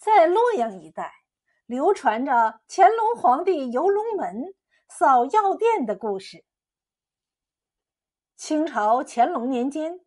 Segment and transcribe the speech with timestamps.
[0.00, 1.12] 在洛阳一带，
[1.66, 4.54] 流传着乾隆皇帝游龙门
[4.88, 6.46] 扫药店的故事。
[8.34, 10.00] 清朝乾隆年间，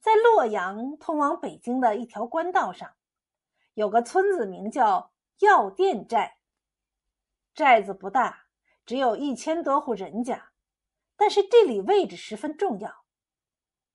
[0.00, 2.96] 在洛阳通往北京的一条官道上，
[3.74, 6.38] 有个村子，名叫药店寨。
[7.54, 8.46] 寨子不大，
[8.84, 10.50] 只有一千多户人家，
[11.16, 13.04] 但是地理位置十分重要，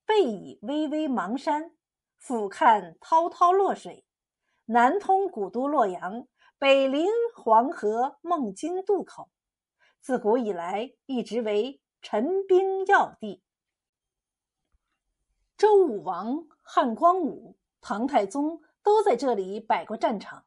[0.06, 1.76] 背倚巍巍邙山，
[2.18, 4.06] 俯瞰滔滔洛水。
[4.66, 6.26] 南通古都洛阳，
[6.58, 9.30] 北临黄河孟津渡口，
[10.00, 13.44] 自古以来一直为陈兵要地。
[15.58, 20.46] 周武王、汉光武、唐太宗都在这里摆过战场。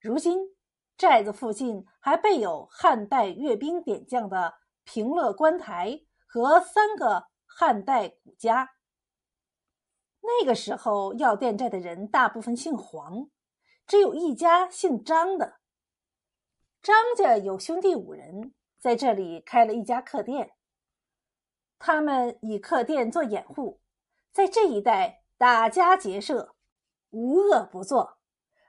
[0.00, 0.54] 如今，
[0.96, 8.68] 寨子附近还备有汉代阅兵点将的平乐观台和三个汉代古家。
[10.22, 13.28] 那个时候，药店寨的人大部分姓黄。
[13.86, 15.56] 只有一家姓张的，
[16.80, 20.52] 张家有兄弟五人，在这里开了一家客店。
[21.78, 23.80] 他们以客店做掩护，
[24.32, 26.54] 在这一带打家劫舍，
[27.10, 28.18] 无恶不作，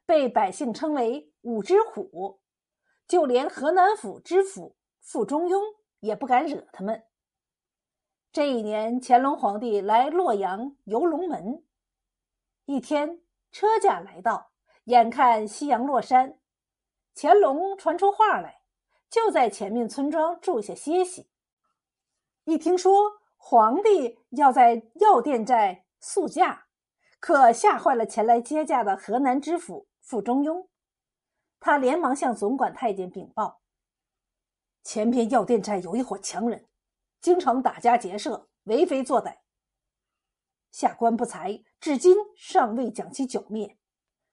[0.05, 2.41] 被百姓称为“五只虎”。
[3.07, 5.61] 就连河南府知府傅中庸
[5.99, 7.03] 也不敢惹他们。
[8.33, 11.63] 这一年，乾隆皇帝来洛阳游龙门，
[12.65, 14.49] 一天车驾来到。
[14.85, 16.39] 眼看夕阳落山，
[17.15, 18.63] 乾隆传出话来，
[19.07, 21.29] 就在前面村庄住下歇息。
[22.45, 26.65] 一听说皇帝要在药店寨宿驾，
[27.19, 30.67] 可吓坏了前来接驾的河南知府傅中庸。
[31.59, 33.61] 他连忙向总管太监禀报：
[34.83, 36.65] 前边药店寨有一伙强人，
[37.23, 39.37] 经常打家劫舍，为非作歹。
[40.71, 43.77] 下官不才，至今尚未将其剿灭。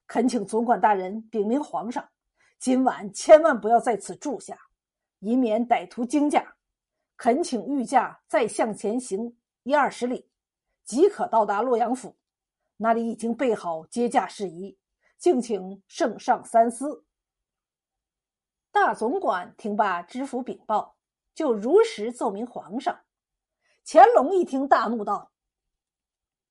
[0.07, 2.09] 恳请总管大人禀明皇上，
[2.59, 4.59] 今晚千万不要在此住下，
[5.19, 6.57] 以免歹徒惊驾。
[7.15, 10.29] 恳请御驾再向前行一二十里，
[10.83, 12.17] 即可到达洛阳府，
[12.75, 14.77] 那里已经备好接驾事宜，
[15.17, 17.05] 敬请圣上三思。
[18.69, 20.97] 大总管听罢知府禀报，
[21.33, 23.01] 就如实奏明皇上。
[23.85, 25.31] 乾隆一听，大怒道：“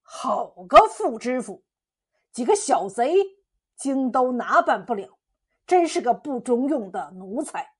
[0.02, 1.64] 好个副知府，
[2.32, 3.14] 几个小贼！”
[3.76, 5.18] 京都哪办不了，
[5.66, 7.74] 真是个不中用的奴才。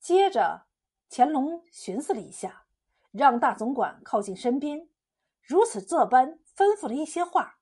[0.00, 0.66] 接着，
[1.10, 2.64] 乾隆寻思了一下，
[3.10, 4.88] 让大总管靠近身边，
[5.42, 7.58] 如此这般吩咐了一些话，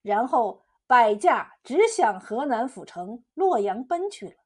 [0.00, 4.36] 然后摆驾直向河南府城洛阳奔去了。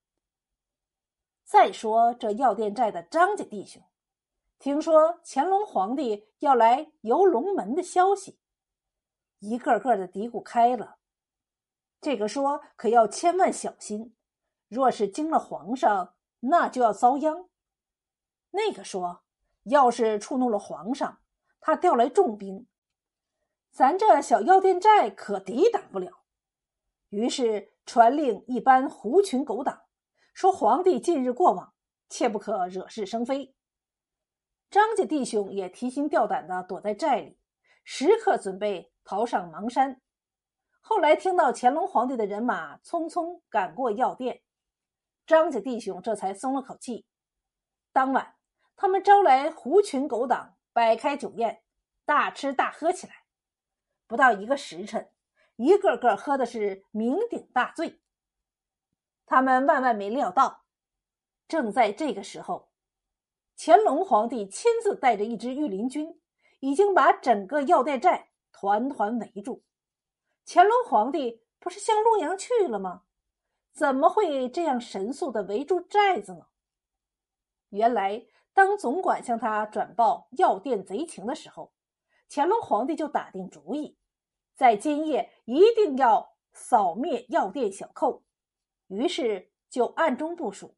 [1.51, 3.83] 再说这药店寨的张家弟兄，
[4.61, 8.39] 听说乾隆皇帝要来游龙门的消息，
[9.41, 10.99] 一个个的嘀咕开了。
[12.01, 14.15] 这个说可要千万小心，
[14.69, 17.49] 若是惊了皇上，那就要遭殃。
[18.53, 19.25] 那个说，
[19.65, 21.19] 要是触怒了皇上，
[21.59, 22.69] 他调来重兵，
[23.73, 26.23] 咱这小药店寨可抵挡不了。
[27.09, 29.83] 于是传令一班狐群狗党，
[30.41, 31.75] 说皇帝近日过往，
[32.09, 33.55] 切不可惹是生非。
[34.71, 37.39] 张家弟兄也提心吊胆的躲在寨里，
[37.85, 40.01] 时刻准备逃上邙山。
[40.81, 44.41] 后来听到乾隆皇帝的人马匆匆赶过药店，
[45.27, 47.05] 张家弟兄这才松了口气。
[47.93, 48.37] 当晚，
[48.77, 51.63] 他们招来狐群狗党，摆开酒宴，
[52.07, 53.13] 大吃大喝起来。
[54.07, 55.11] 不到一个时辰，
[55.57, 58.01] 一个个喝的是酩酊大醉。
[59.31, 60.65] 他们万万没料到，
[61.47, 62.73] 正在这个时候，
[63.57, 66.21] 乾隆皇帝亲自带着一支御林军，
[66.59, 69.63] 已经把整个药店寨团团围住。
[70.45, 73.03] 乾隆皇帝不是向洛阳去了吗？
[73.73, 76.49] 怎么会这样神速的围住寨子呢？
[77.69, 81.73] 原来，当总管向他转报药店贼情的时候，
[82.29, 83.97] 乾隆皇帝就打定主意，
[84.57, 88.25] 在今夜一定要扫灭药店小寇。
[88.91, 90.77] 于是就暗中部署，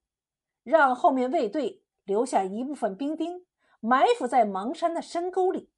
[0.62, 3.46] 让后面卫队留下一部分兵丁，
[3.80, 5.72] 埋伏在邙山的深沟里，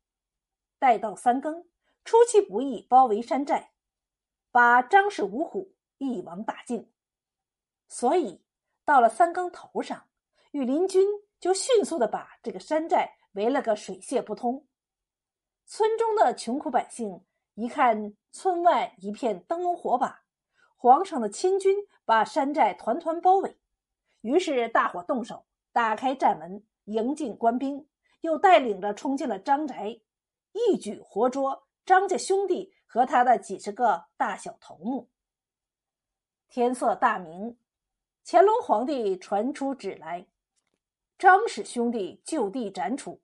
[0.80, 1.64] 待到三更，
[2.04, 3.70] 出其不意包围山寨。
[4.50, 6.92] 把张氏五虎一网打尽，
[7.88, 8.44] 所以
[8.84, 10.08] 到了三更头上，
[10.50, 11.06] 御林军
[11.38, 14.66] 就迅速的把这个山寨围了个水泄不通。
[15.66, 20.23] 村中的穷苦百姓一看村外一片灯笼火把，
[20.84, 23.56] 皇上的亲军把山寨团团包围，
[24.20, 27.88] 于是大伙动手，打开寨门迎进官兵，
[28.20, 29.98] 又带领着冲进了张宅，
[30.52, 32.74] 一举活捉张家兄弟。
[32.86, 35.08] 和他的几十个大小头目，
[36.48, 37.58] 天色大明，
[38.24, 40.28] 乾隆皇帝传出旨来，
[41.18, 43.20] 张氏兄弟就地斩处，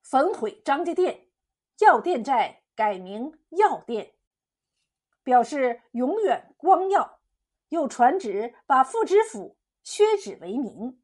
[0.00, 1.26] 焚毁张家店，
[1.80, 4.14] 药店寨改名药店，
[5.24, 7.18] 表示永远光耀。
[7.70, 11.00] 又传旨把副知府削职为民。